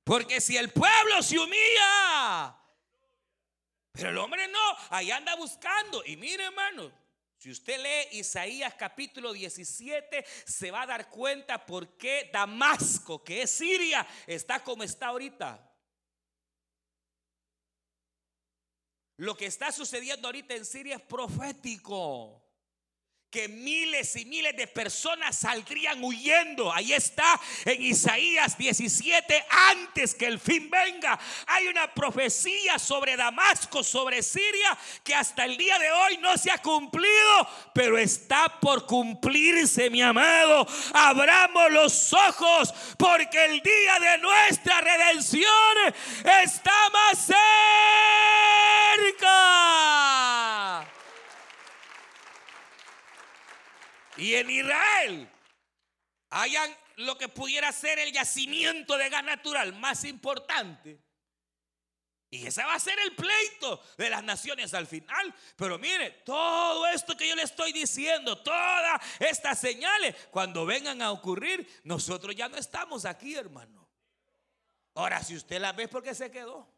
[0.05, 2.57] Porque si el pueblo se humilla,
[3.93, 6.03] pero el hombre no, ahí anda buscando.
[6.07, 6.91] Y mire, hermano,
[7.39, 13.43] si usted lee Isaías capítulo 17, se va a dar cuenta por qué Damasco, que
[13.43, 15.65] es Siria, está como está ahorita.
[19.19, 22.48] Lo que está sucediendo ahorita en Siria es profético
[23.31, 26.73] que miles y miles de personas saldrían huyendo.
[26.73, 31.19] Ahí está en Isaías 17, antes que el fin venga.
[31.47, 36.51] Hay una profecía sobre Damasco, sobre Siria, que hasta el día de hoy no se
[36.51, 40.67] ha cumplido, pero está por cumplirse, mi amado.
[40.95, 45.45] Abramos los ojos, porque el día de nuestra redención
[46.25, 47.27] está más
[49.19, 50.88] cerca.
[54.19, 55.31] Y en Israel
[56.31, 61.01] hayan lo que pudiera ser el yacimiento de gas natural más importante.
[62.31, 65.35] Y ese va a ser el pleito de las naciones al final.
[65.57, 71.11] Pero mire, todo esto que yo le estoy diciendo, todas estas señales, cuando vengan a
[71.11, 73.89] ocurrir, nosotros ya no estamos aquí, hermano.
[74.95, 76.69] Ahora, si usted las ve, porque se quedó?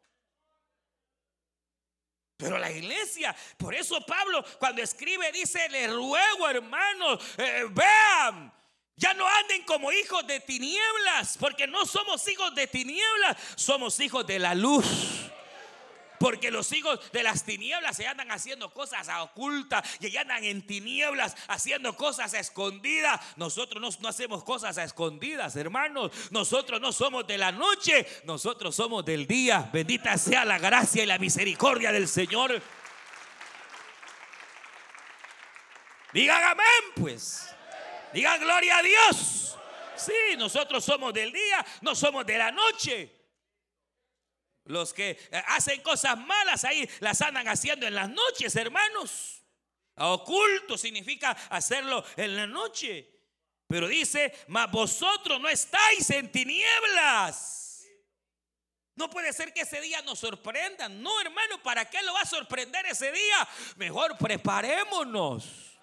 [2.40, 8.52] Pero la iglesia, por eso Pablo cuando escribe dice, le ruego hermanos, eh, vean,
[8.96, 14.26] ya no anden como hijos de tinieblas, porque no somos hijos de tinieblas, somos hijos
[14.26, 15.29] de la luz.
[16.20, 20.66] Porque los hijos de las tinieblas se andan haciendo cosas a ocultas y andan en
[20.66, 23.18] tinieblas haciendo cosas a escondidas.
[23.36, 26.12] Nosotros no, hacemos cosas a escondidas, hermanos.
[26.30, 29.70] Nosotros no somos de la noche, nosotros somos del día.
[29.72, 32.60] Bendita sea la gracia y la misericordia del Señor.
[36.12, 37.48] Digan amén, pues.
[38.12, 39.56] Digan gloria a Dios.
[39.96, 43.19] Sí, nosotros somos del día, no somos de la noche.
[44.70, 49.42] Los que eh, hacen cosas malas ahí las andan haciendo en las noches, hermanos.
[49.96, 53.08] oculto significa hacerlo en la noche.
[53.66, 57.84] Pero dice, mas vosotros no estáis en tinieblas.
[58.94, 60.88] No puede ser que ese día nos sorprenda.
[60.88, 63.48] No, hermano, ¿para qué lo va a sorprender ese día?
[63.76, 65.78] Mejor preparémonos.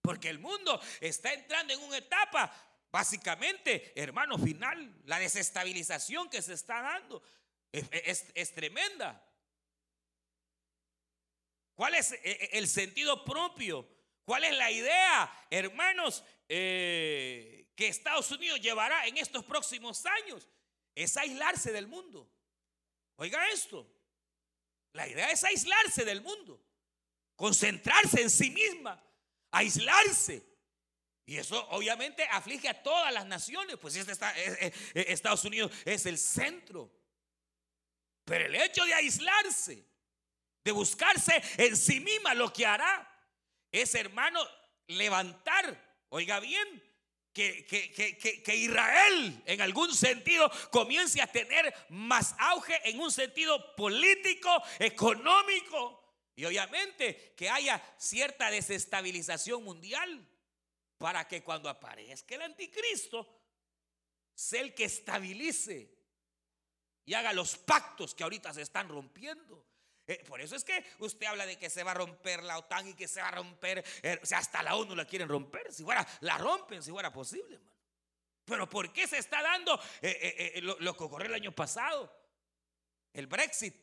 [0.00, 2.52] Porque el mundo está entrando en una etapa
[2.94, 7.24] Básicamente, hermano, final, la desestabilización que se está dando
[7.72, 9.20] es, tremenda.
[11.74, 13.84] ¿Cuál es eh, eh, el sentido propio?
[14.24, 20.48] ¿Cuál es la idea, hermanos, eh, que Estados Unidos llevará en estos próximos años?
[20.94, 22.30] Es aislarse del mundo.
[23.16, 23.90] Oiga esto.
[24.92, 26.64] La idea es aislarse del mundo.
[27.34, 29.04] Concentrarse en sí misma.
[29.50, 30.53] Aislarse.
[31.26, 34.32] Y eso obviamente aflige a todas las naciones, pues este está,
[34.94, 36.92] Estados Unidos es el centro.
[38.24, 39.86] Pero el hecho de aislarse,
[40.62, 43.10] de buscarse en sí misma, lo que hará
[43.72, 44.40] es, hermano,
[44.86, 46.82] levantar, oiga bien,
[47.32, 54.50] que, que, Israel en algún sentido comience a tener más auge en un sentido político,
[54.78, 56.00] económico
[56.36, 60.24] y obviamente que haya cierta desestabilización mundial
[60.98, 63.40] para que cuando aparezca el anticristo
[64.34, 65.94] sea el que estabilice
[67.04, 69.64] y haga los pactos que ahorita se están rompiendo.
[70.06, 72.88] Eh, por eso es que usted habla de que se va a romper la OTAN
[72.88, 75.72] y que se va a romper, eh, o sea, hasta la ONU la quieren romper,
[75.72, 77.74] si fuera, la rompen si fuera posible, hermano.
[78.44, 82.14] Pero ¿por qué se está dando eh, lo, que ocurrió el año pasado?
[83.14, 83.74] El Brexit.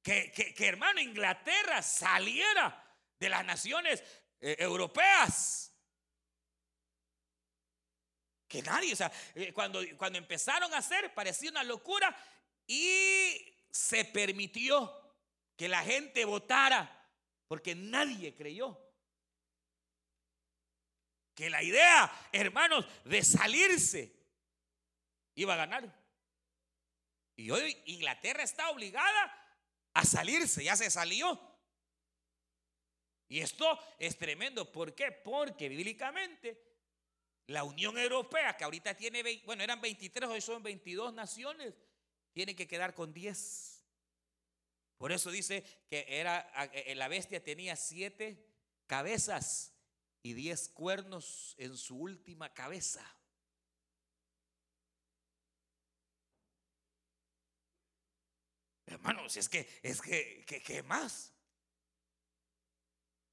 [0.00, 4.04] Que, que hermano, Inglaterra saliera de las naciones
[4.40, 5.65] europeas.
[8.48, 12.16] Que nadie, o sea, eh, cuando, cuando empezaron a hacer parecía una locura
[12.66, 14.92] y se permitió
[15.56, 16.92] que la gente votara
[17.48, 18.78] porque nadie creyó.
[21.34, 24.16] Que la idea, hermanos, de salirse
[25.34, 26.06] iba a ganar.
[27.36, 29.56] Y hoy Inglaterra está obligada
[29.92, 31.38] a salirse, ya se salió.
[33.28, 34.70] Y esto es tremendo.
[34.72, 35.12] ¿Por qué?
[35.12, 36.75] Porque bíblicamente
[37.48, 41.74] la Unión Europea, que ahorita tiene, bueno, eran 23, hoy son 22 naciones,
[42.32, 43.84] tiene que quedar con 10.
[44.98, 48.44] Por eso dice que era, eh, la bestia tenía siete
[48.86, 49.74] cabezas
[50.22, 53.04] y diez cuernos en su última cabeza.
[58.86, 61.32] Hermanos, es que, es que, ¿qué más?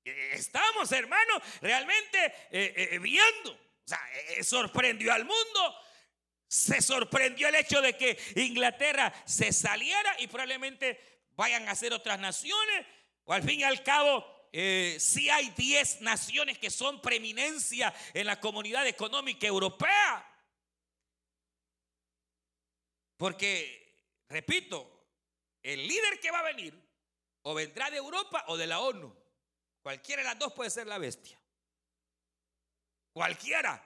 [0.03, 5.75] Estamos, hermanos, realmente eh, eh, viendo o sea, eh, eh, sorprendió al mundo.
[6.47, 12.19] Se sorprendió el hecho de que Inglaterra se saliera y probablemente vayan a ser otras
[12.19, 12.85] naciones.
[13.25, 18.27] O al fin y al cabo, eh, si hay 10 naciones que son preeminencia en
[18.27, 20.29] la comunidad económica europea.
[23.17, 25.07] Porque, repito,
[25.61, 26.73] el líder que va a venir
[27.41, 29.13] o vendrá de Europa o de la ONU.
[29.81, 31.37] Cualquiera de las dos puede ser la bestia.
[33.13, 33.81] Cualquiera.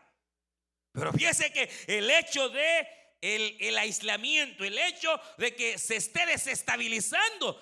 [0.91, 2.87] Pero fíjese que el hecho de
[3.21, 7.61] el, aislamiento, el hecho de que se esté desestabilizando,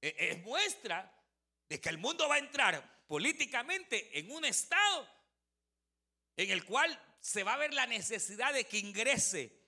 [0.00, 1.10] es, es muestra
[1.68, 5.08] de que el mundo va a entrar políticamente en un estado
[6.36, 9.64] en el cual se va a ver la necesidad de que ingrese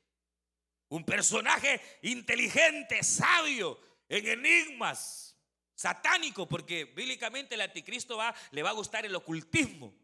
[0.89, 5.37] un personaje inteligente, sabio, en enigmas,
[5.75, 9.95] satánico, porque bíblicamente el anticristo va, le va a gustar el ocultismo.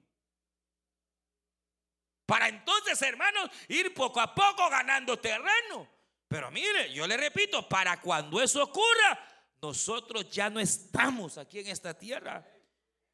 [2.33, 5.87] Para entonces, hermanos, ir poco a poco ganando terreno.
[6.27, 11.67] Pero mire, yo le repito, para cuando eso ocurra, nosotros ya no estamos aquí en
[11.67, 12.43] esta tierra.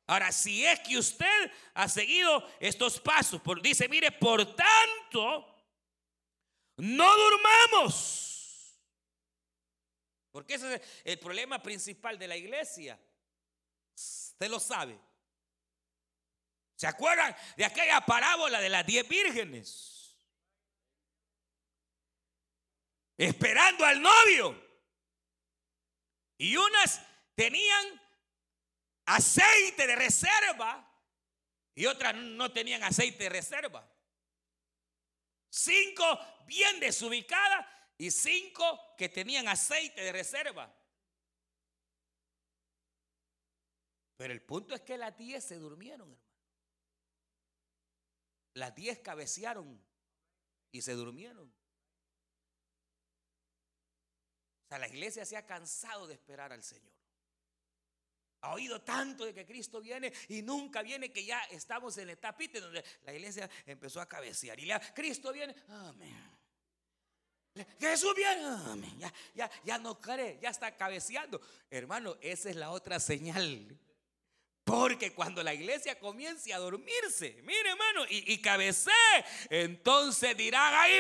[0.06, 5.52] Ahora, si es que usted ha seguido estos pasos, dice, mire, por tanto,
[6.76, 8.80] no durmamos.
[10.30, 12.96] Porque ese es el problema principal de la iglesia.
[13.96, 14.96] Usted lo sabe.
[16.78, 20.16] ¿Se acuerdan de aquella parábola de las diez vírgenes?
[23.16, 24.64] Esperando al novio.
[26.38, 27.04] Y unas
[27.34, 28.00] tenían
[29.06, 30.88] aceite de reserva
[31.74, 33.92] y otras no tenían aceite de reserva.
[35.50, 36.04] Cinco
[36.46, 37.66] bien desubicadas
[37.96, 40.72] y cinco que tenían aceite de reserva.
[44.16, 46.27] Pero el punto es que las diez se durmieron, hermano.
[48.58, 49.80] Las diez cabecearon
[50.72, 51.46] y se durmieron.
[54.64, 56.92] O sea, la iglesia se ha cansado de esperar al Señor.
[58.40, 62.18] Ha oído tanto de que Cristo viene y nunca viene que ya estamos en el
[62.18, 64.58] tapite donde la iglesia empezó a cabecear.
[64.60, 66.38] Y ya, Cristo viene, amén.
[67.80, 68.98] Jesús viene, amén.
[68.98, 71.40] Ya, ya, ya no cree, ya está cabeceando.
[71.70, 73.78] Hermano, esa es la otra señal.
[74.68, 78.42] Porque cuando la iglesia comience a dormirse, mire hermano, y, y
[79.48, 80.92] entonces dirán, ahí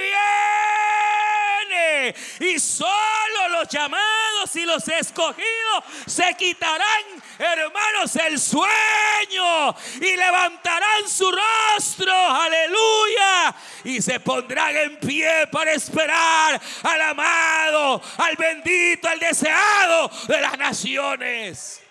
[1.68, 2.14] viene.
[2.40, 7.04] Y solo los llamados y los escogidos se quitarán,
[7.38, 13.54] hermanos, el sueño y levantarán su rostro, aleluya.
[13.84, 20.56] Y se pondrán en pie para esperar al amado, al bendito, al deseado de las
[20.56, 21.82] naciones.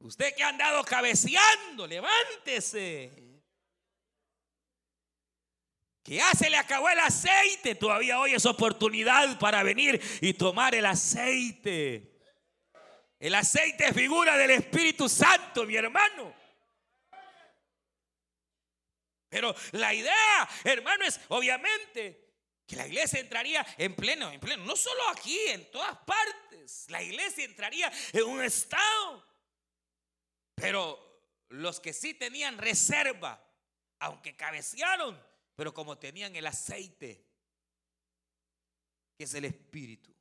[0.00, 3.12] Usted que ha andado cabeceando, levántese.
[6.02, 10.74] Que ya se le acabó el aceite, todavía hoy es oportunidad para venir y tomar
[10.74, 12.18] el aceite.
[13.18, 16.34] El aceite es figura del Espíritu Santo, mi hermano.
[19.28, 22.30] Pero la idea, hermano, es obviamente
[22.66, 26.86] que la iglesia entraría en pleno, en pleno, no solo aquí, en todas partes.
[26.88, 29.29] La iglesia entraría en un estado
[30.60, 31.10] pero
[31.48, 33.42] los que sí tenían reserva,
[33.98, 35.20] aunque cabecearon,
[35.56, 37.26] pero como tenían el aceite,
[39.16, 40.14] que es el espíritu.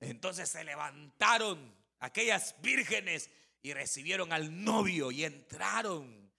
[0.00, 3.30] Entonces se levantaron aquellas vírgenes
[3.62, 6.30] y recibieron al novio y entraron.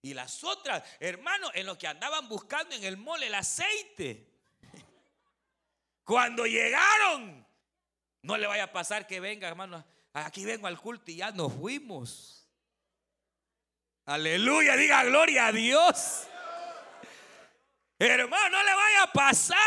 [0.00, 4.28] Y las otras, hermanos, en lo que andaban buscando en el mole el aceite.
[6.04, 7.46] Cuando llegaron,
[8.22, 11.52] no le vaya a pasar que venga, hermano, Aquí vengo al culto y ya nos
[11.52, 12.50] fuimos.
[14.04, 16.26] Aleluya, diga gloria a Dios.
[17.98, 19.58] Hermano, no le vaya a pasar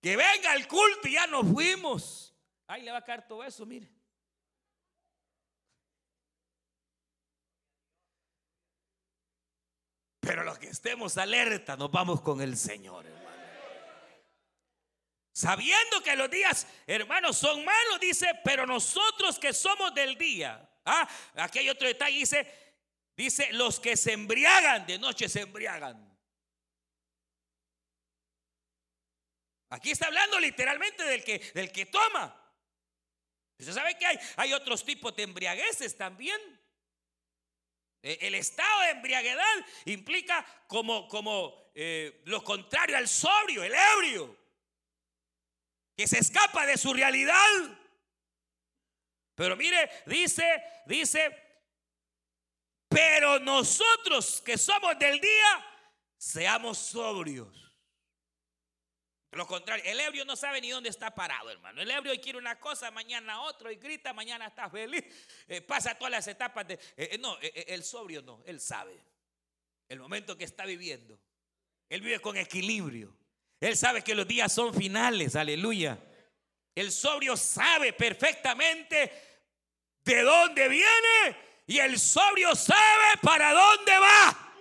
[0.00, 2.34] que venga al culto y ya nos fuimos.
[2.66, 3.88] Ahí le va a caer todo eso, mire.
[10.20, 13.21] Pero los que estemos alerta, nos vamos con el Señor.
[15.32, 20.68] Sabiendo que los días, hermanos, son malos, dice, pero nosotros que somos del día.
[20.84, 22.74] Ah, aquí hay otro detalle, dice,
[23.16, 26.10] dice, los que se embriagan, de noche se embriagan.
[29.70, 32.38] Aquí está hablando literalmente del que, del que toma.
[33.58, 36.38] Usted sabe que hay, hay otros tipos de embriagueces también.
[38.02, 44.41] E, el estado de embriaguedad implica como, como eh, lo contrario al sobrio, el ebrio
[45.96, 47.36] que se escapa de su realidad.
[49.34, 51.36] Pero mire, dice, dice,
[52.88, 55.66] pero nosotros que somos del día,
[56.16, 57.58] seamos sobrios.
[59.32, 61.80] Lo contrario, el ebrio no sabe ni dónde está parado, hermano.
[61.80, 65.02] El ebrio quiere una cosa, mañana otro, y grita, mañana está feliz.
[65.48, 66.74] Eh, pasa todas las etapas de...
[66.74, 69.02] Eh, eh, no, el sobrio no, él sabe
[69.88, 71.18] el momento que está viviendo.
[71.88, 73.16] Él vive con equilibrio.
[73.62, 75.96] Él sabe que los días son finales, aleluya.
[76.74, 79.12] El sobrio sabe perfectamente
[80.04, 81.36] de dónde viene
[81.68, 84.54] y el sobrio sabe para dónde va.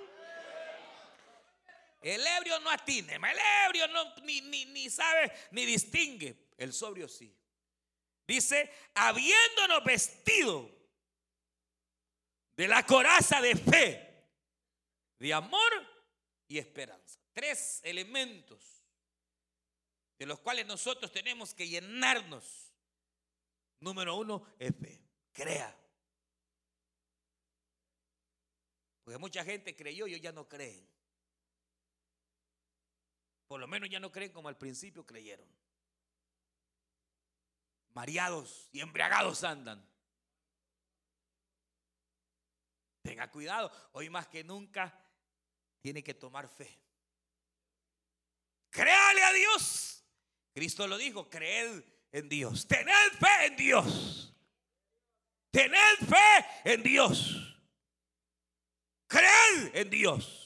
[2.00, 6.52] El ebrio no atiende, el ebrio no, ni, ni sabe ni distingue.
[6.56, 7.36] El sobrio sí.
[8.28, 10.70] Dice, habiéndonos vestido
[12.56, 14.28] de la coraza de fe,
[15.18, 15.72] de amor
[16.48, 17.20] y esperanza.
[17.34, 18.71] Tres elementos
[20.22, 22.72] de los cuales nosotros tenemos que llenarnos.
[23.80, 25.02] Número uno es fe.
[25.32, 25.76] Crea.
[29.04, 30.88] Porque mucha gente creyó y hoy ya no creen.
[33.48, 35.50] Por lo menos ya no creen como al principio creyeron.
[37.96, 39.84] Mareados y embriagados andan.
[43.02, 45.04] Tenga cuidado, hoy más que nunca
[45.82, 46.80] tiene que tomar fe.
[49.34, 50.01] Dios,
[50.54, 54.34] Cristo lo dijo, creed en Dios, tened fe en Dios,
[55.52, 57.58] tened fe en Dios,
[59.08, 60.38] creed en Dios.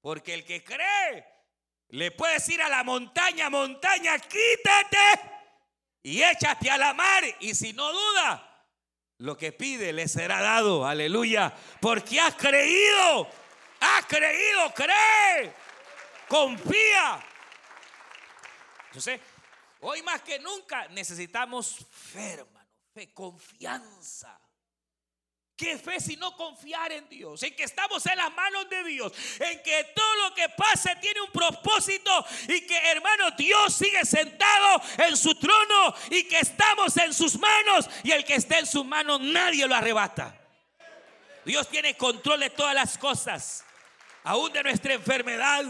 [0.00, 1.26] Porque el que cree
[1.88, 5.20] le puede decir a la montaña, montaña, quítate
[6.02, 7.24] y échate a la mar.
[7.40, 8.66] Y si no duda,
[9.18, 10.86] lo que pide le será dado.
[10.86, 11.54] Aleluya.
[11.80, 13.28] Porque has creído.
[13.80, 15.52] Has creído, cree.
[16.28, 17.24] Confía.
[19.80, 22.68] Hoy más que nunca necesitamos fe, hermano.
[22.92, 24.40] Fe, confianza.
[25.58, 27.42] ¿Qué fe si no confiar en Dios?
[27.42, 29.12] En que estamos en las manos de Dios.
[29.40, 32.24] En que todo lo que pase tiene un propósito.
[32.46, 35.94] Y que hermano Dios sigue sentado en su trono.
[36.10, 37.90] Y que estamos en sus manos.
[38.04, 40.32] Y el que esté en sus manos nadie lo arrebata.
[41.44, 43.64] Dios tiene control de todas las cosas.
[44.22, 45.64] Aún de nuestra enfermedad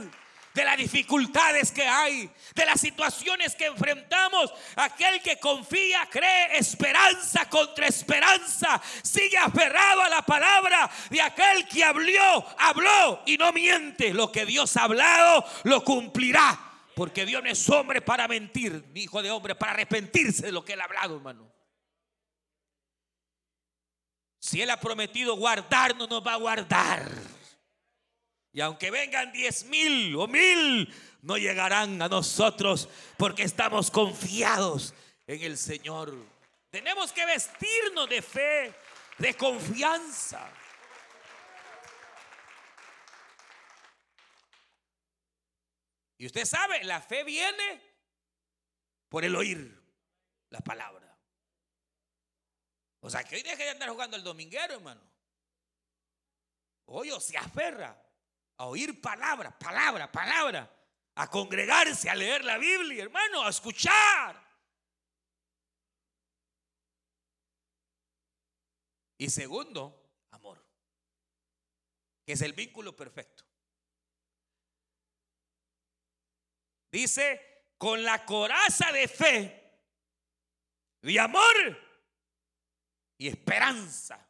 [0.55, 4.53] de las dificultades que hay, de las situaciones que enfrentamos.
[4.77, 8.81] Aquel que confía, cree esperanza contra esperanza.
[9.03, 14.13] Sigue aferrado a la palabra de aquel que habló, habló y no miente.
[14.13, 16.59] Lo que Dios ha hablado, lo cumplirá.
[16.95, 20.65] Porque Dios no es hombre para mentir, ni hijo de hombre para arrepentirse de lo
[20.65, 21.59] que él ha hablado, hermano.
[24.41, 27.38] Si Él ha prometido guardarnos, nos va a guardar.
[28.53, 30.93] Y aunque vengan diez mil o mil,
[31.23, 34.95] no llegarán a nosotros porque estamos confiados
[35.27, 36.15] en el Señor.
[36.71, 38.75] Tenemos que vestirnos de fe,
[39.19, 40.51] de confianza.
[46.17, 47.81] Y usted sabe, la fe viene
[49.09, 49.81] por el oír
[50.51, 51.17] la palabra.
[53.01, 55.01] O sea, que hoy deje de andar jugando al dominguero, hermano.
[56.87, 58.08] Hoy o se aferra
[58.59, 60.71] a oír palabra, palabra, palabra,
[61.15, 64.47] a congregarse, a leer la Biblia, hermano, a escuchar.
[69.17, 70.65] Y segundo, amor,
[72.25, 73.45] que es el vínculo perfecto.
[76.91, 79.83] Dice, con la coraza de fe,
[81.03, 81.79] de amor
[83.19, 84.25] y esperanza.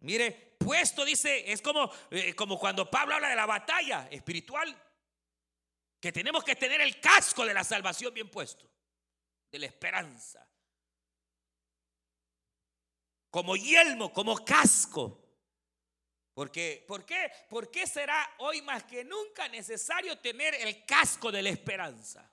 [0.00, 4.74] Mire, puesto, dice, es como, eh, como cuando Pablo habla de la batalla espiritual,
[6.00, 8.68] que tenemos que tener el casco de la salvación bien puesto,
[9.50, 10.48] de la esperanza,
[13.30, 15.20] como yelmo, como casco.
[16.34, 17.30] Porque, ¿Por qué?
[17.48, 22.28] ¿Por qué será hoy más que nunca necesario tener el casco de la esperanza?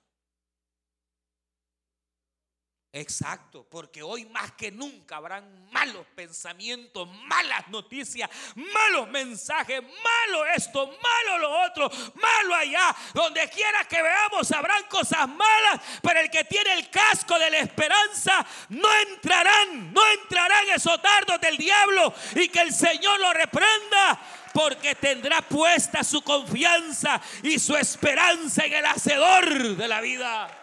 [2.94, 10.88] Exacto, porque hoy más que nunca habrán malos pensamientos, malas noticias, malos mensajes, malo esto,
[10.88, 12.94] malo lo otro, malo allá.
[13.14, 17.60] Donde quiera que veamos habrán cosas malas, pero el que tiene el casco de la
[17.60, 24.20] esperanza no entrarán, no entrarán esos dardos del diablo y que el Señor lo reprenda
[24.52, 30.61] porque tendrá puesta su confianza y su esperanza en el hacedor de la vida.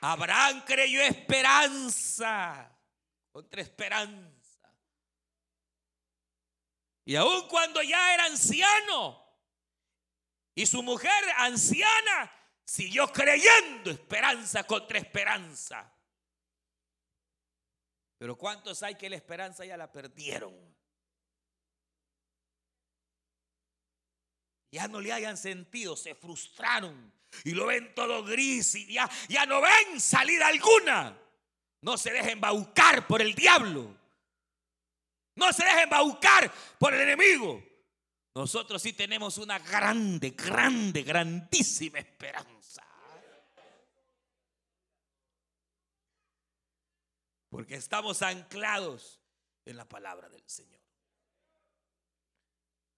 [0.00, 2.70] Abraham creyó esperanza
[3.32, 4.36] contra esperanza.
[7.04, 9.24] Y aun cuando ya era anciano
[10.54, 12.32] y su mujer anciana
[12.64, 15.92] siguió creyendo esperanza contra esperanza.
[18.18, 20.54] Pero ¿cuántos hay que la esperanza ya la perdieron?
[24.72, 29.60] Ya no le hayan sentido, se frustraron y lo ven todo gris y ya, no
[29.60, 31.16] ven salida alguna.
[31.82, 33.96] No se dejen baucar por el diablo.
[35.34, 37.62] No se dejen baucar por el enemigo.
[38.34, 42.86] Nosotros sí tenemos una grande, grande, grandísima esperanza.
[47.48, 49.20] Porque estamos anclados
[49.64, 50.76] en la palabra del Señor.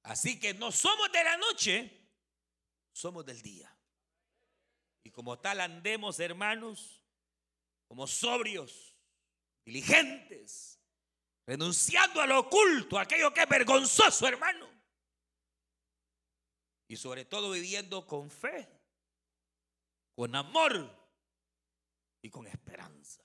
[0.09, 2.11] Así que no somos de la noche,
[2.93, 3.78] somos del día.
[5.09, 7.02] Y como tal andemos, hermanos,
[7.86, 8.94] como sobrios,
[9.64, 10.78] diligentes,
[11.46, 14.68] renunciando a lo oculto, aquello que es vergonzoso, hermano.
[16.88, 18.68] Y sobre todo viviendo con fe,
[20.14, 20.94] con amor
[22.20, 23.22] y con esperanza.